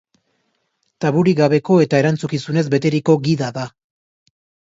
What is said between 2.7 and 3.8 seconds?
beteriko gida da.